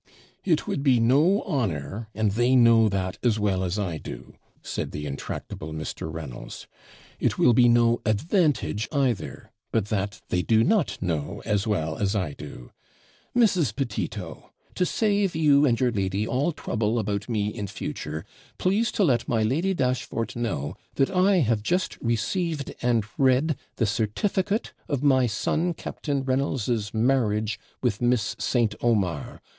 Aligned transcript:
'It 0.43 0.65
would 0.65 0.81
be 0.81 0.99
no 0.99 1.43
honour, 1.43 2.09
and 2.15 2.31
they 2.31 2.55
know 2.55 2.89
that 2.89 3.19
as 3.21 3.37
well 3.37 3.63
as 3.63 3.77
I 3.77 3.99
do,' 3.99 4.33
said 4.63 4.89
the 4.89 5.05
intractable 5.05 5.73
Mr. 5.73 6.11
Reynolds. 6.11 6.65
'It 7.19 7.37
will 7.37 7.53
be 7.53 7.69
no 7.69 8.01
advantage, 8.03 8.87
either; 8.91 9.51
but 9.71 9.89
that 9.89 10.21
they 10.29 10.41
do 10.41 10.63
not 10.63 10.99
know 11.03 11.43
as 11.45 11.67
well 11.67 11.99
as 11.99 12.15
I 12.15 12.33
do. 12.33 12.71
Mrs. 13.37 13.75
Petito, 13.75 14.49
to 14.73 14.87
save 14.87 15.35
you 15.35 15.67
and 15.67 15.79
your 15.79 15.91
lady 15.91 16.25
all 16.27 16.51
trouble 16.51 16.97
about 16.97 17.29
me 17.29 17.49
in 17.49 17.67
future, 17.67 18.25
please 18.57 18.91
to 18.93 19.03
let 19.03 19.27
my 19.27 19.43
Lady 19.43 19.75
Dashfort 19.75 20.35
know 20.35 20.75
that 20.95 21.11
I 21.11 21.41
have 21.41 21.61
just 21.61 22.01
received 22.01 22.73
and 22.81 23.05
read 23.19 23.55
the 23.75 23.85
certificate 23.85 24.73
of 24.87 25.03
my 25.03 25.27
son 25.27 25.75
Captain 25.75 26.23
Reynolds's 26.23 26.91
marriage 26.91 27.59
with 27.83 28.01
Miss 28.01 28.35
St. 28.39 28.73
Omar. 28.81 29.41